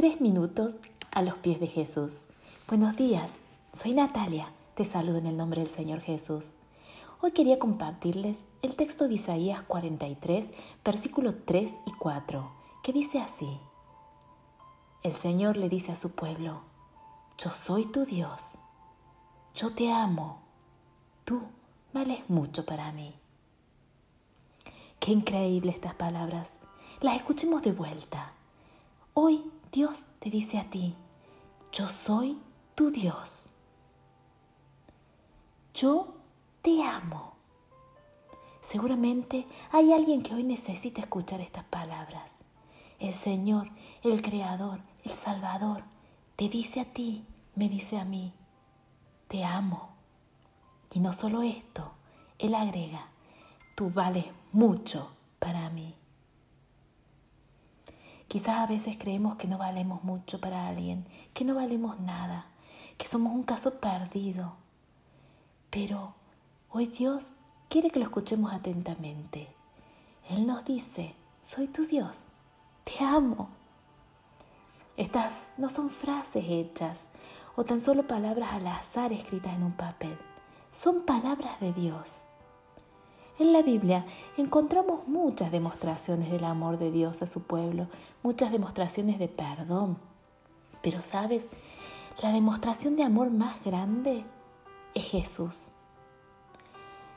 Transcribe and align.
Tres 0.00 0.18
minutos 0.18 0.76
a 1.10 1.20
los 1.20 1.34
pies 1.34 1.60
de 1.60 1.66
Jesús. 1.66 2.24
Buenos 2.66 2.96
días, 2.96 3.30
soy 3.78 3.92
Natalia, 3.92 4.50
te 4.74 4.86
saludo 4.86 5.18
en 5.18 5.26
el 5.26 5.36
nombre 5.36 5.60
del 5.60 5.70
Señor 5.70 6.00
Jesús. 6.00 6.54
Hoy 7.20 7.32
quería 7.32 7.58
compartirles 7.58 8.38
el 8.62 8.76
texto 8.76 9.06
de 9.06 9.12
Isaías 9.16 9.60
43, 9.60 10.48
versículos 10.82 11.34
3 11.44 11.70
y 11.84 11.92
4, 11.92 12.50
que 12.82 12.94
dice 12.94 13.20
así. 13.20 13.60
El 15.02 15.12
Señor 15.12 15.58
le 15.58 15.68
dice 15.68 15.92
a 15.92 15.96
su 15.96 16.12
pueblo, 16.12 16.62
yo 17.36 17.50
soy 17.50 17.84
tu 17.84 18.06
Dios, 18.06 18.54
yo 19.54 19.74
te 19.74 19.92
amo, 19.92 20.40
tú 21.26 21.42
vales 21.92 22.20
mucho 22.30 22.64
para 22.64 22.90
mí. 22.90 23.12
Qué 24.98 25.12
increíble 25.12 25.72
estas 25.72 25.92
palabras. 25.92 26.56
Las 27.02 27.16
escuchemos 27.16 27.60
de 27.60 27.72
vuelta. 27.72 28.32
Hoy 29.22 29.44
Dios 29.70 30.06
te 30.18 30.30
dice 30.30 30.56
a 30.56 30.70
ti, 30.70 30.94
yo 31.72 31.90
soy 31.90 32.38
tu 32.74 32.90
Dios. 32.90 33.50
Yo 35.74 36.14
te 36.62 36.82
amo. 36.82 37.34
Seguramente 38.62 39.46
hay 39.72 39.92
alguien 39.92 40.22
que 40.22 40.32
hoy 40.32 40.42
necesita 40.42 41.02
escuchar 41.02 41.42
estas 41.42 41.64
palabras. 41.64 42.30
El 42.98 43.12
Señor, 43.12 43.68
el 44.02 44.22
Creador, 44.22 44.80
el 45.04 45.12
Salvador, 45.12 45.84
te 46.36 46.48
dice 46.48 46.80
a 46.80 46.86
ti, 46.86 47.26
me 47.56 47.68
dice 47.68 47.98
a 47.98 48.06
mí, 48.06 48.32
te 49.28 49.44
amo. 49.44 49.90
Y 50.94 51.00
no 51.00 51.12
solo 51.12 51.42
esto, 51.42 51.92
Él 52.38 52.54
agrega, 52.54 53.08
tú 53.76 53.90
vales 53.90 54.24
mucho 54.52 55.12
para 55.38 55.68
mí. 55.68 55.99
Quizás 58.30 58.58
a 58.58 58.66
veces 58.66 58.96
creemos 58.96 59.34
que 59.38 59.48
no 59.48 59.58
valemos 59.58 60.04
mucho 60.04 60.40
para 60.40 60.68
alguien, 60.68 61.04
que 61.34 61.44
no 61.44 61.56
valemos 61.56 61.98
nada, 61.98 62.46
que 62.96 63.08
somos 63.08 63.32
un 63.32 63.42
caso 63.42 63.80
perdido. 63.80 64.52
Pero 65.68 66.14
hoy 66.70 66.86
Dios 66.86 67.32
quiere 67.68 67.90
que 67.90 67.98
lo 67.98 68.04
escuchemos 68.04 68.52
atentamente. 68.52 69.48
Él 70.28 70.46
nos 70.46 70.64
dice, 70.64 71.16
soy 71.42 71.66
tu 71.66 71.86
Dios, 71.86 72.20
te 72.84 73.02
amo. 73.02 73.48
Estas 74.96 75.50
no 75.56 75.68
son 75.68 75.90
frases 75.90 76.44
hechas 76.48 77.08
o 77.56 77.64
tan 77.64 77.80
solo 77.80 78.06
palabras 78.06 78.52
al 78.52 78.68
azar 78.68 79.12
escritas 79.12 79.54
en 79.54 79.64
un 79.64 79.72
papel, 79.72 80.16
son 80.70 81.04
palabras 81.04 81.58
de 81.58 81.72
Dios. 81.72 82.26
En 83.40 83.54
la 83.54 83.62
Biblia 83.62 84.04
encontramos 84.36 85.08
muchas 85.08 85.50
demostraciones 85.50 86.30
del 86.30 86.44
amor 86.44 86.78
de 86.78 86.90
Dios 86.90 87.22
a 87.22 87.26
su 87.26 87.42
pueblo, 87.42 87.86
muchas 88.22 88.52
demostraciones 88.52 89.18
de 89.18 89.28
perdón. 89.28 89.96
Pero 90.82 91.00
sabes, 91.00 91.48
la 92.22 92.32
demostración 92.32 92.96
de 92.96 93.02
amor 93.02 93.30
más 93.30 93.64
grande 93.64 94.26
es 94.92 95.06
Jesús. 95.06 95.70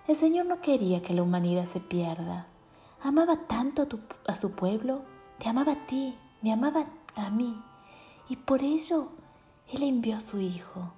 El 0.08 0.16
Señor 0.16 0.46
no 0.46 0.62
quería 0.62 1.02
que 1.02 1.14
la 1.14 1.24
humanidad 1.24 1.66
se 1.66 1.82
pierda. 1.82 2.48
Amaba 3.02 3.46
tanto 3.48 3.86
a, 4.26 4.38
su 4.38 4.52
pueblo, 4.52 5.02
te 5.40 5.50
amaba 5.50 5.74
a 5.74 5.88
ti, 5.88 6.18
me 6.42 6.54
amaba 6.54 6.86
a 7.16 7.32
mí. 7.32 7.62
Y 8.30 8.38
por 8.38 8.64
ello 8.64 9.10
Él 9.74 9.84
envió 9.84 10.16
a 10.16 10.22
su 10.22 10.40
Hijo. 10.40 10.94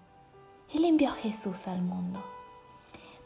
Él 0.72 0.86
envió 0.86 1.10
a 1.10 1.14
Jesús 1.16 1.68
al 1.68 1.82
mundo. 1.82 2.24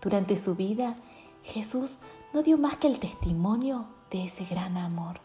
Durante 0.01 0.37
su 0.37 0.55
vida, 0.55 0.95
Jesús 1.43 1.97
no 2.33 2.43
dio 2.43 2.57
más 2.57 2.77
que 2.77 2.87
el 2.87 2.99
testimonio 2.99 3.85
de 4.11 4.25
ese 4.25 4.45
gran 4.45 4.77
amor. 4.77 5.19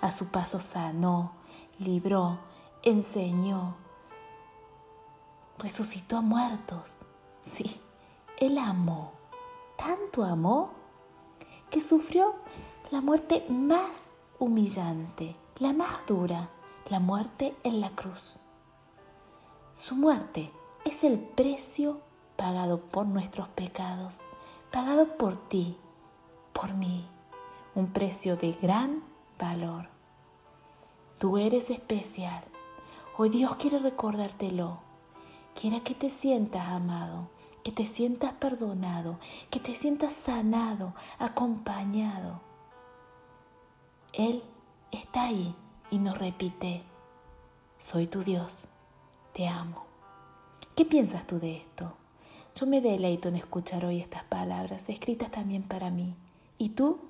A 0.00 0.10
su 0.10 0.26
paso 0.26 0.60
sanó, 0.60 1.32
libró, 1.78 2.38
enseñó, 2.82 3.76
resucitó 5.58 6.18
a 6.18 6.22
muertos. 6.22 7.02
Sí, 7.40 7.80
Él 8.38 8.58
amó, 8.58 9.12
tanto 9.76 10.24
amó, 10.24 10.70
que 11.70 11.80
sufrió 11.80 12.34
la 12.90 13.00
muerte 13.00 13.46
más 13.48 14.10
humillante, 14.38 15.36
la 15.58 15.72
más 15.72 16.04
dura, 16.06 16.50
la 16.88 16.98
muerte 16.98 17.56
en 17.62 17.80
la 17.80 17.90
cruz. 17.90 18.38
Su 19.74 19.94
muerte 19.94 20.52
es 20.84 21.04
el 21.04 21.18
precio 21.18 22.00
pagado 22.36 22.80
por 22.80 23.06
nuestros 23.06 23.48
pecados 23.50 24.20
pagado 24.72 25.18
por 25.18 25.36
ti, 25.36 25.76
por 26.54 26.72
mí, 26.72 27.06
un 27.74 27.92
precio 27.92 28.36
de 28.36 28.52
gran 28.52 29.04
valor. 29.38 29.88
Tú 31.18 31.36
eres 31.36 31.68
especial. 31.68 32.42
Hoy 33.18 33.28
Dios 33.28 33.56
quiere 33.56 33.78
recordártelo. 33.78 34.78
Quiere 35.54 35.82
que 35.82 35.94
te 35.94 36.08
sientas 36.08 36.66
amado, 36.66 37.28
que 37.62 37.70
te 37.70 37.84
sientas 37.84 38.32
perdonado, 38.32 39.18
que 39.50 39.60
te 39.60 39.74
sientas 39.74 40.14
sanado, 40.14 40.94
acompañado. 41.18 42.40
Él 44.14 44.42
está 44.90 45.24
ahí 45.24 45.54
y 45.90 45.98
nos 45.98 46.16
repite, 46.16 46.82
soy 47.78 48.06
tu 48.06 48.22
Dios, 48.22 48.68
te 49.34 49.46
amo. 49.46 49.84
¿Qué 50.74 50.86
piensas 50.86 51.26
tú 51.26 51.38
de 51.38 51.58
esto? 51.58 52.01
Yo 52.54 52.66
me 52.66 52.80
deleito 52.82 53.28
en 53.28 53.36
escuchar 53.36 53.84
hoy 53.86 54.00
estas 54.00 54.24
palabras 54.24 54.86
escritas 54.88 55.30
también 55.30 55.62
para 55.62 55.90
mí. 55.90 56.14
¿Y 56.58 56.70
tú? 56.70 57.00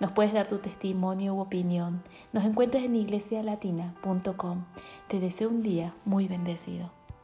Nos 0.00 0.12
puedes 0.12 0.32
dar 0.32 0.48
tu 0.48 0.58
testimonio 0.58 1.34
u 1.34 1.40
opinión. 1.40 2.02
Nos 2.32 2.44
encuentras 2.44 2.82
en 2.82 2.96
iglesialatina.com. 2.96 4.64
Te 5.08 5.20
deseo 5.20 5.50
un 5.50 5.62
día 5.62 5.94
muy 6.04 6.26
bendecido. 6.26 6.90